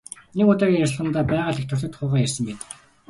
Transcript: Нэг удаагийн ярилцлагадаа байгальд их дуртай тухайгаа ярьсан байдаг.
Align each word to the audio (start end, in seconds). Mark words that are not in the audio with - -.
Нэг 0.37 0.47
удаагийн 0.51 0.81
ярилцлагадаа 0.85 1.29
байгальд 1.31 1.59
их 1.59 1.67
дуртай 1.67 1.89
тухайгаа 1.91 2.23
ярьсан 2.25 2.43
байдаг. 2.47 2.69